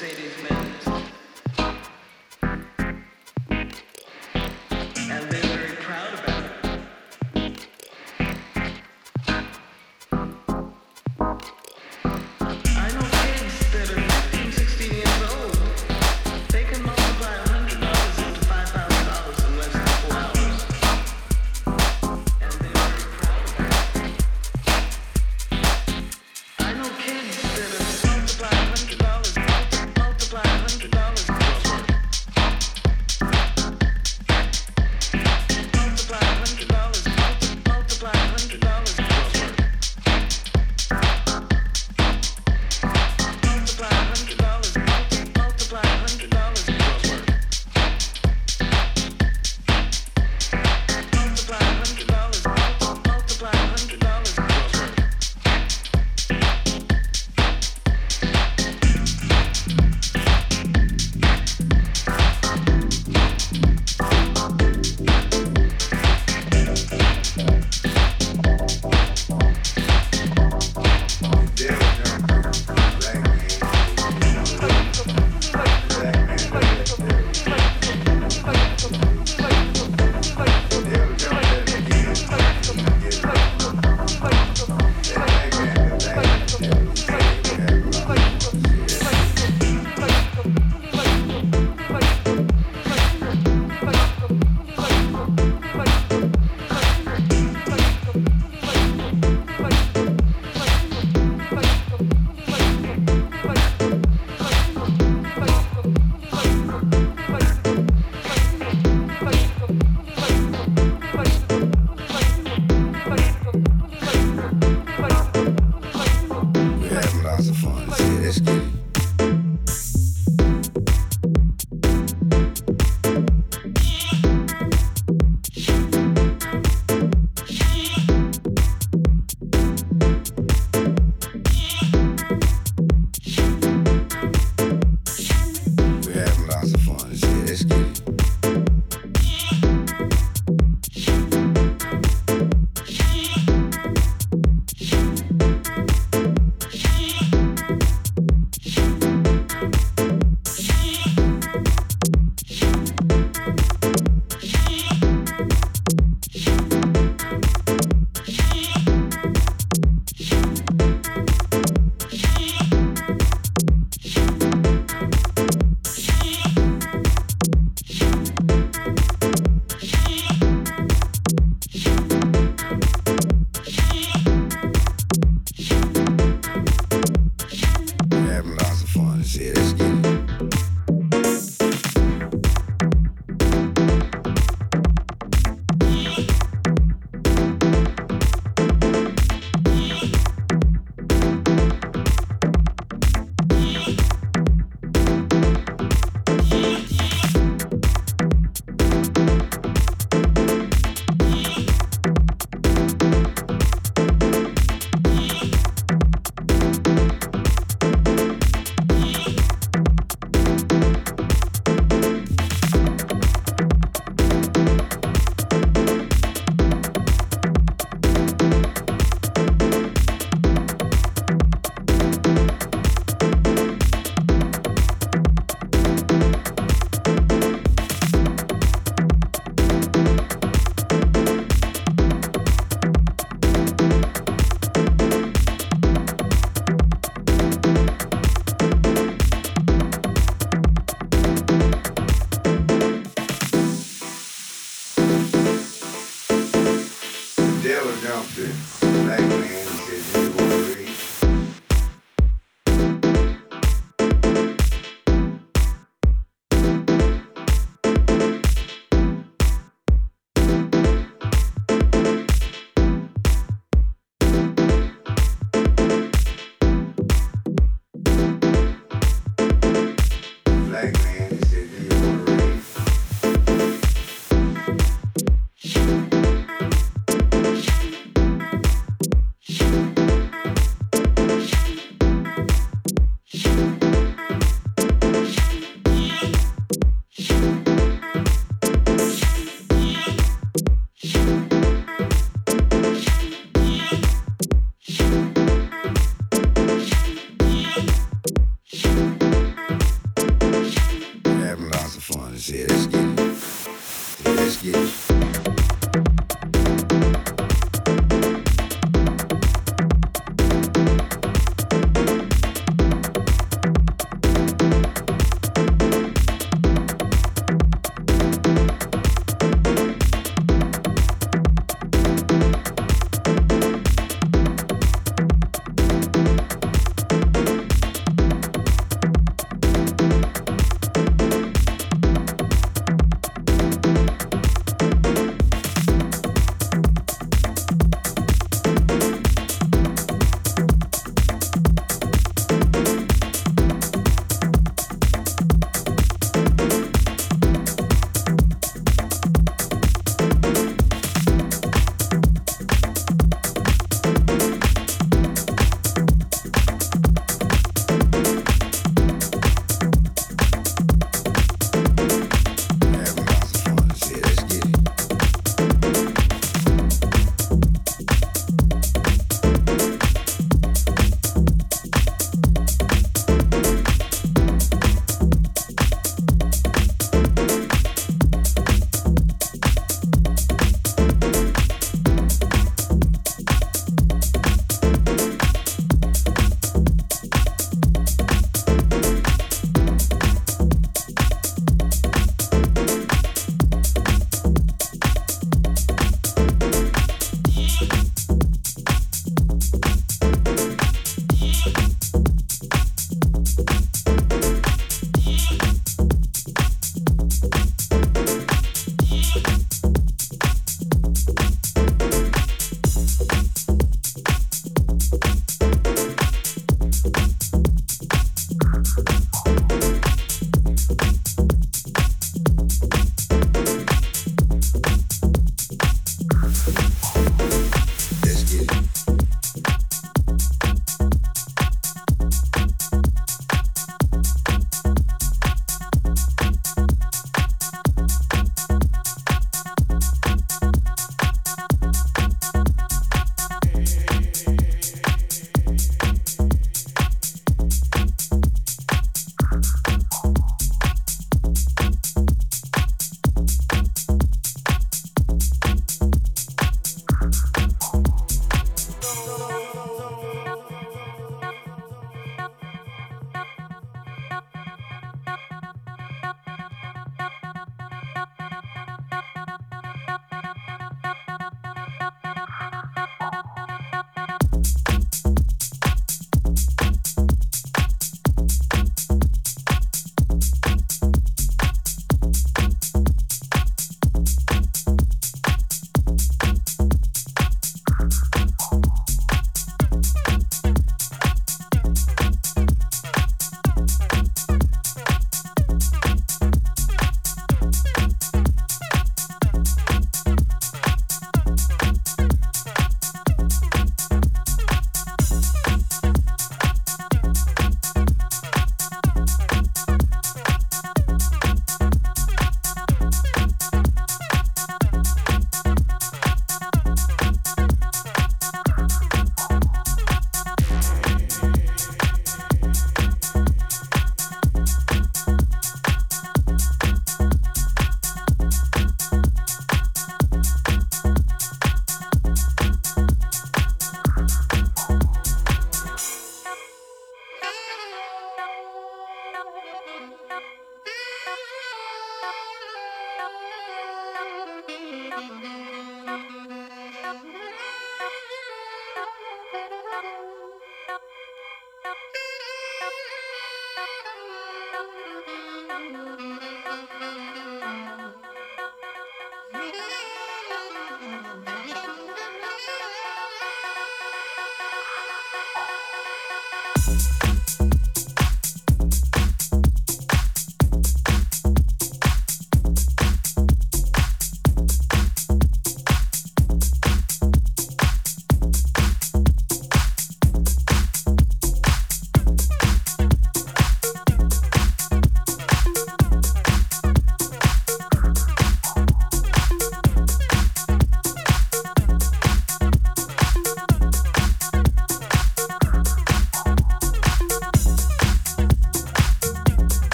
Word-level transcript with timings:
multiply 0.00 0.67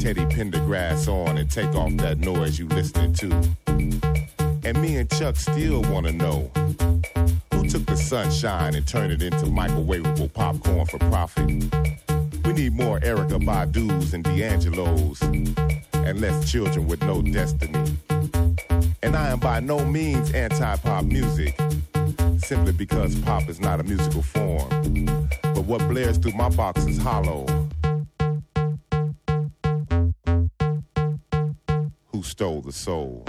Teddy 0.00 0.24
Pendergrass 0.24 1.08
on 1.08 1.36
and 1.36 1.50
take 1.50 1.74
off 1.74 1.94
that 1.98 2.18
noise 2.18 2.58
you 2.58 2.66
listening 2.68 3.12
to. 3.12 3.30
And 4.64 4.80
me 4.80 4.96
and 4.96 5.10
Chuck 5.10 5.36
still 5.36 5.82
wanna 5.82 6.12
know 6.12 6.50
who 7.52 7.68
took 7.68 7.84
the 7.84 7.96
sunshine 7.96 8.74
and 8.74 8.88
turned 8.88 9.12
it 9.12 9.22
into 9.22 9.44
microwavable 9.44 10.32
popcorn 10.32 10.86
for 10.86 10.98
profit. 10.98 11.46
We 12.46 12.52
need 12.54 12.72
more 12.72 12.98
Erykah 13.00 13.44
Badu's 13.44 14.14
and 14.14 14.24
D'Angelo's 14.24 15.20
and 15.20 16.18
less 16.18 16.50
children 16.50 16.86
with 16.86 17.02
no 17.02 17.20
destiny. 17.20 17.94
And 19.02 19.14
I 19.14 19.28
am 19.28 19.38
by 19.38 19.60
no 19.60 19.84
means 19.84 20.32
anti-pop 20.32 21.04
music, 21.04 21.60
simply 22.38 22.72
because 22.72 23.14
pop 23.20 23.50
is 23.50 23.60
not 23.60 23.80
a 23.80 23.82
musical 23.82 24.22
form. 24.22 24.66
But 25.42 25.66
what 25.66 25.86
blares 25.88 26.16
through 26.16 26.32
my 26.32 26.48
box 26.48 26.86
is 26.86 26.96
hollow. 26.96 27.44
Who 32.20 32.24
stole 32.24 32.60
the 32.60 32.70
soul? 32.70 33.24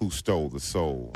Who 0.00 0.08
stole 0.08 0.48
the 0.48 0.60
soul? 0.60 1.12